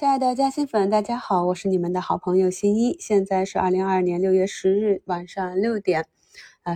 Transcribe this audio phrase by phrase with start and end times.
[0.00, 2.96] 亲爱的嘉兴粉，大家好，我是你们的好朋友新一。
[2.98, 6.06] 现在是二零二二年六月十日晚上六点。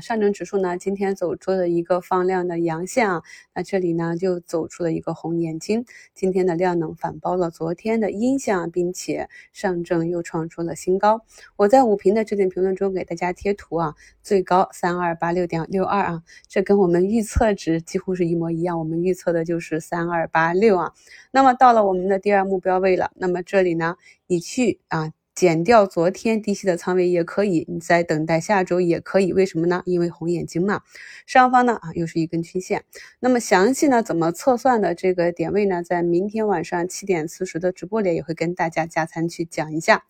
[0.01, 3.23] 上证指数呢，今天走出了一个放量的阳线啊，
[3.55, 11.25] 那这里呢就走出了一个红眼睛，今天的量能反包了昨天的阴线，并且上证又创出了新高。
[11.57, 20.93] 我在五评的置顶评论中给大家贴图啊，最高三二八六点六二啊，这跟我们预测值几乎是一模一样，我们预测的就是三二八六啊。
[21.31, 25.13] 那么到了我们的第二目标位了，那么这里呢，你去啊。
[25.35, 29.83] 减掉昨天低吸的仓位也可以，你在等待下周也可以，为什么呢？
[29.85, 30.83] 因为红眼睛嘛，
[31.27, 32.85] 上方呢啊又是一根曲线。
[33.19, 40.05] 那么详细呢怎么测算的这个点位呢，在明天晚上七点四十的直播里也会跟大家加餐去讲一下。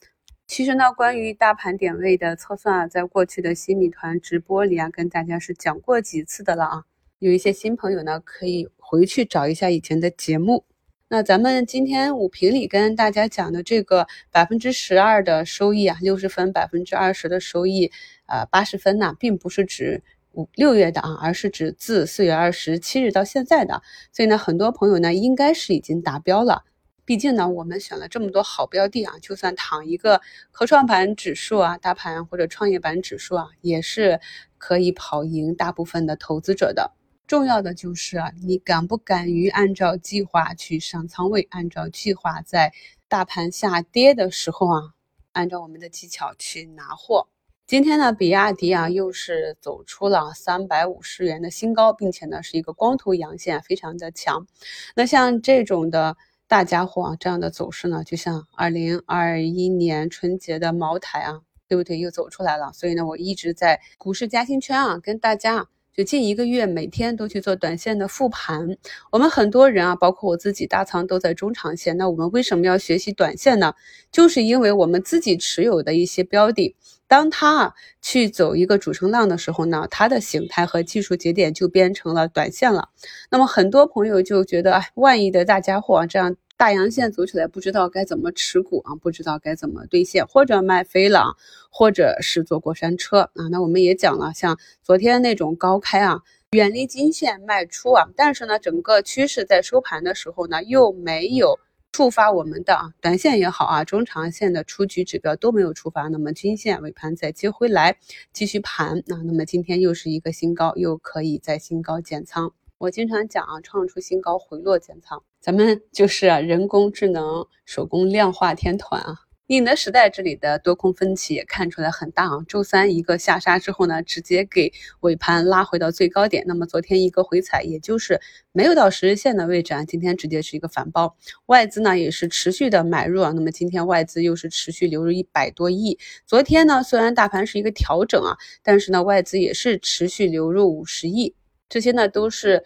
[0.46, 6.84] 其实呢，关于大盘点位的测算啊，在过去的新米团直播里啊，跟大家是讲过几次的了啊。
[7.18, 10.64] 有一些新朋友呢，可以回去找一下以前的节目。
[11.08, 17.92] 那咱们今天五评里跟大家讲的这个百分之十二的收益啊，六十分百分之二十的收益，
[18.26, 23.82] 呃，八十分呢，并不是指五六月的啊，而是指自四月二十七日到现在的。
[24.12, 26.64] 所以呢，很多朋友呢，应该是已经达标了。
[27.04, 34.20] 毕竟呢，我们选了这么多好标的啊，就算躺一个科创板指数啊，大盘或者创业板指数啊，也是
[34.56, 36.92] 可以跑赢大部分的投资者的。
[37.26, 41.46] 重要的就是啊，你敢不敢于按照计划去上仓位？
[41.50, 42.72] 按照计划在
[43.08, 44.92] 大盘下跌的时候啊，
[45.32, 47.28] 按照我们的技巧去拿货。
[47.66, 54.46] 今天呢，比亚迪啊又是走出了三百五十元的新高，并且呢是一个光头阳线，非常的强。
[54.94, 61.98] 那像这种的大家伙啊，这样的走势呢，就像二零二一年春节的茅台啊，对不对？
[61.98, 62.70] 又走出来了。
[62.74, 65.66] 所以呢，我一直在股市嘉兴圈啊，跟大家。
[65.96, 68.76] 就近一个月，每天都去做短线的复盘。
[69.12, 71.96] 我们很多人啊，包括我自己，大仓都在中长线。
[71.96, 73.74] 那我们为什么要学习短线呢？
[74.10, 76.74] 就是因为我们自己持有的一些标的，
[77.06, 82.88] 当它啊去走一个主升浪的时候呢，它的形态和技术节点就变成了短线了。
[83.30, 86.34] 那么很多朋友就觉得，哎，万亿的大家伙这样。
[86.56, 91.36] 大阳线走起来，不知道该怎么持股啊，不知道该怎么兑现，或者卖飞了，
[91.68, 93.48] 或者是坐过山车啊。
[93.50, 96.22] 那我们也讲了，像昨天那种高开啊，
[96.52, 101.58] 远离金线卖出啊，但是呢，整个趋势在收盘的时候呢，又没有
[101.90, 107.98] 触发我们的啊短线也好啊，中长线的出局指标都没有触发，那么均线尾盘再接回来
[108.32, 112.52] 继续盘啊，那么今天又是一个新高，又可以在新高减仓。
[112.78, 119.20] 我经常讲啊，创出新高回落减仓，咱们就是人工智能手工量化天团啊。
[119.46, 122.38] 宁德时代这里的多空分歧也看出来很大啊。
[122.48, 126.44] 周三一个下杀之后呢，直接给尾盘拉回到最高点。
[126.46, 128.20] 那么昨天一个回踩，也就是
[128.52, 131.16] 没有到十日线的位置啊，今天直接是一个反包。
[131.46, 135.98] 外资呢也是持续的买入啊，那么今天外资又是持续流入一百多亿。
[136.26, 141.34] 昨天呢虽然大盘是一个调整啊，但是呢外资也是持续流入五十亿。
[141.68, 142.64] 这些呢都是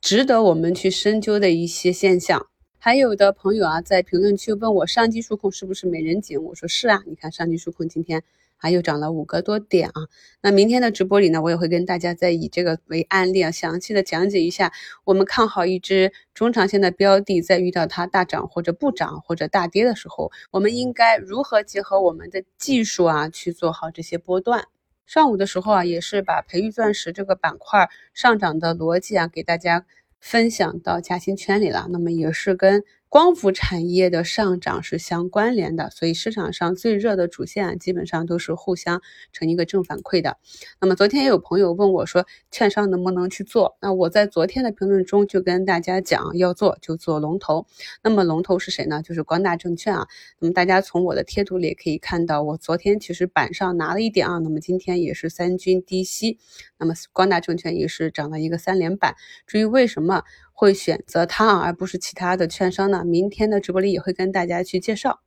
[0.00, 2.46] 值得我们去深究的一些现象。
[2.82, 6.42] 还有的朋友啊，在评论区问我上机数控是不是美人颈？
[6.42, 8.22] 我说是啊，你看上机数控今天
[8.56, 10.08] 还又涨了五个多点啊。
[10.40, 14.72] 那明天的直播里呢，我也会跟大家再以这个为案例啊，详细的讲解一下
[15.04, 24.68] 我们看好一只中长线的标的，在遇到它大涨或者不涨或者大跌的时候，我们应该如何结合我们的技术啊，去做好这些波段。
[25.10, 29.84] 上午的时候啊，也是把培育钻石这个板块上涨的逻辑啊，给大家
[30.20, 31.88] 分享到嘉兴圈里了。
[31.90, 32.84] 那么也是跟。
[33.10, 40.36] 光伏产业的上涨是相关联的，所以市场上最热的主线，基本上都是互相成一个正反馈的。
[40.80, 43.76] 那么昨天也有朋友问我说，券商能不能去做？
[43.80, 47.66] 那我在昨天的评论中就跟大家讲，要做就做龙头。
[48.00, 49.02] 那么龙头是谁呢？
[49.02, 50.06] 就是光大证券啊。
[50.38, 56.38] 那么大家从我的贴图里也可以看到，我昨天其实板上拿了一点啊，那么今天也是三军低吸，
[56.78, 59.16] 那么光大证券也是涨了一个三连板。
[59.48, 60.22] 至于为什么？
[60.60, 63.02] 会选择它而不是其他的券商呢？
[63.02, 65.20] 明天的直播里也会跟大家去介绍。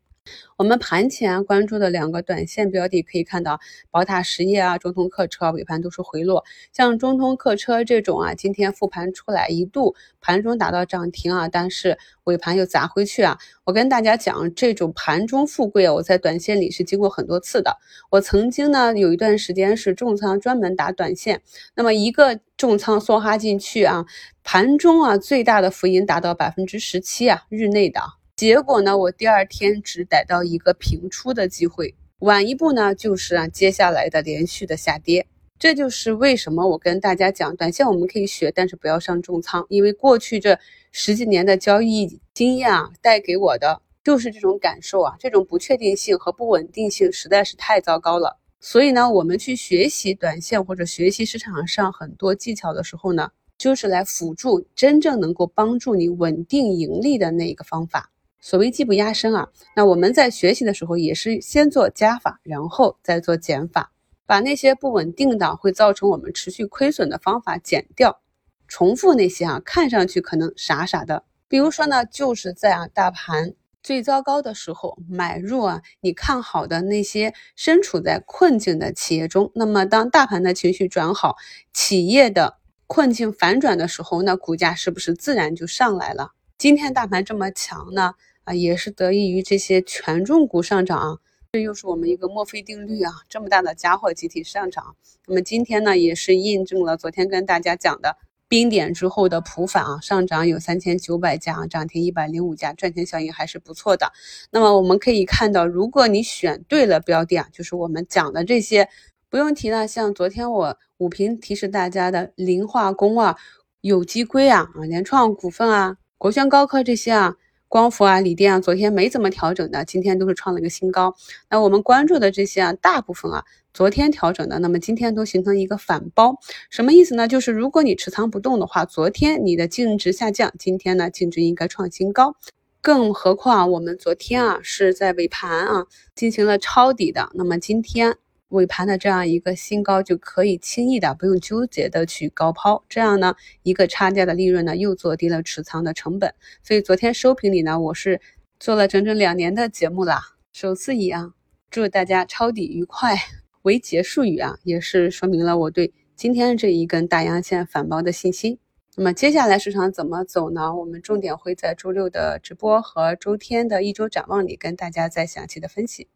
[0.58, 3.60] 我们盘前关注的两个短线标的，可以看到
[3.92, 6.46] 宝塔实业啊、中通客车尾盘都是回落。
[6.72, 13.38] 像中通客车这种啊，今天复盘出来一度盘中达到涨停啊，但是尾盘又砸回去啊。
[13.66, 17.78] 我跟大家讲，这种盘中富贵啊，我在短线里是经过很多次的。
[18.10, 21.42] 我曾经呢有一段时间是重仓专门打短线，
[21.76, 24.06] 那么一个重仓梭哈进去啊，
[24.44, 28.00] 盘中啊最大的浮盈达到百分之十七啊，日内的。
[28.36, 35.28] 结果呢，我第二天只逮到一个平出的机会，晚一步呢，就是啊接下来的连续的下跌。
[35.60, 40.60] 这就是为什么我跟大家讲，短线我们可以学，但是不要上重仓，因为过去这
[40.92, 48.40] 十几年的交易经验啊，带给我的就是这种感受啊，这种不确定性和不稳定性实在是太糟糕了。
[48.60, 53.30] 所以呢，我们去学习短线或者学习市场上很多技巧的时候呢，
[53.60, 58.10] 就是来辅助真正能够帮助你稳定盈利的那一个方法。
[58.46, 63.94] 所谓技不压身啊，那我们在学习的时候也是先做加法，然后再做减法，
[64.26, 68.20] 把那些不稳定的会造成我们持续亏损的方法减掉，
[68.68, 71.24] 重复那些啊看上去可能傻傻的。
[71.48, 81.38] 比如说呢，就是在啊大盘最糟糕的时候买入啊你看好的那些身处在困境的企业中，那么当大盘的情绪转好，
[81.72, 82.58] 企业的
[82.88, 86.34] 困境反转的时候，那股价是不是自然就上来了？
[86.64, 88.14] 今天大盘这么强呢？
[88.46, 91.18] 啊，也是得益于这些权重股上涨啊，
[91.52, 94.96] 这又是我们一个墨菲定律啊，这么大的家伙集体上涨，
[95.28, 98.16] 那么今天呢也是印证了昨天跟大家讲的。
[98.48, 104.14] 冰点之后的普反啊，上涨有三千九百家啊，涨停一百零五家，赚钱效应还是不错的。
[104.50, 108.88] 那么我们可以看到，如果你选对了标的啊，就是我们讲的这些，
[109.30, 109.86] 不用提了。
[109.86, 113.36] 像昨天我五评提示大家的磷化工啊、
[113.82, 117.36] 有机硅啊、啊联创股份啊、国轩高科这些啊。
[117.70, 121.16] 光伏啊，锂电啊，昨天没怎么调整的，今天都是创了一个新高。
[121.50, 123.44] 那我们关注的这些啊，大部分啊，
[123.74, 126.36] 昨天调整的，那么今天都形成一个反包，
[126.70, 127.28] 什么意思呢？
[127.28, 132.36] 就是如果你持仓不动的话，昨天你的净值下降，今天呢净值应该创新高。
[132.80, 138.18] 更何况我们昨天啊是在尾盘啊进行了抄底的，那么今天。
[138.54, 148.22] 尾盘的这样一个新高就可以轻易的不用纠结的去高抛，这样呢一个差价的利润呢又做低了持仓的成本，所以昨天收评里呢我是
[148.60, 150.22] 做了整整两年的节目啦，
[150.54, 151.34] 首次以啊
[151.72, 153.16] 祝大家抄底愉快
[153.64, 158.60] 为结束语啊，也是说明了我对今天这一根大阳线反包的信心。
[158.96, 160.76] 那么接下来市场怎么走呢？
[160.76, 166.08] 我们重点会在周六的直播和周天的一周展望里跟大家再详细的分析。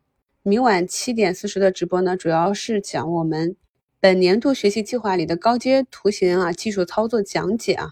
[0.47, 3.57] 明晚七点四十的直播呢，主要是讲我们
[3.99, 7.89] 本年度学习计划里的高阶图形啊技术操作讲解啊，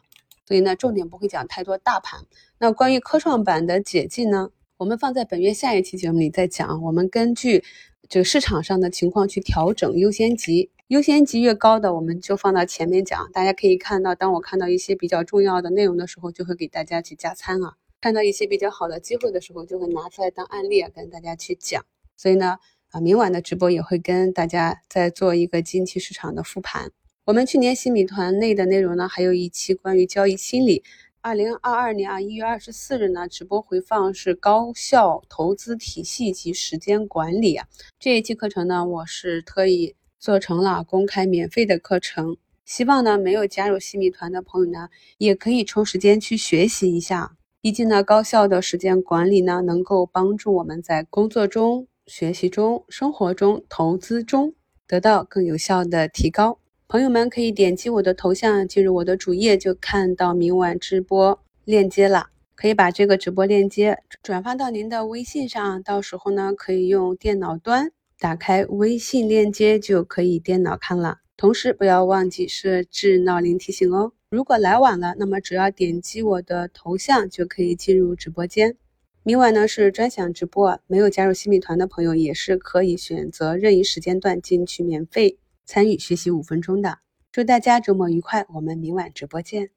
[0.48, 2.22] 所以呢重点不会讲太多大盘。
[2.58, 6.82] 那关于科创板的解禁呢，我们放在本月下一期节目里再讲。
[6.82, 7.62] 我们根据
[8.08, 13.30] 这个市场上的情况去调整优先级，优先级越高的我们就放到前面讲。
[13.34, 21.84] 大家可以看到，当我看到一些比较重要的内容的时候，就会给大家去加餐啊；看到一些比较好的机会的时候，就会拿出来当案例啊跟大家去讲。
[22.18, 22.58] 所以呢，
[22.92, 26.92] 啊，明晚的直播也会跟大家再做一个近期市场的复盘。
[27.26, 30.84] 我们去年新米团内的内容呢，还有一期关于交易心理。
[31.22, 37.68] 二零二二年啊一月二十四日呢，直播回放是高效投资体系及时间管理啊。
[38.00, 47.36] 这一期课程呢，我是特意做成了公开免费的课程，希望呢没有加入新米团的朋友呢，也可以抽时间去学习一下。
[47.60, 51.88] 毕竟呢，高效的时间管理呢，能够帮助我们在工作中。
[52.08, 54.54] 学习中、生活中、投资中
[54.88, 56.60] 得到更有效的提高。
[56.88, 62.28] 朋友们可以点击我的头像进入我的主页，就看到明晚直播链接了。
[62.54, 71.18] 可以把这个直播链接转发到您的微信上，到时候呢可以用电脑端打开微信链接，就可以电脑看了。
[71.36, 74.14] 同时不要忘记设置闹铃提醒哦。
[74.30, 78.78] 如果来晚了，那么只要点击我的头像就可以进入直播间。
[79.28, 87.00] 明晚呢是专享直播，没有加入新米团的朋友也是可以选择任意时间段进去免费参与学习五分钟的。
[87.32, 89.72] 祝大家周末愉快，我们明晚直播见。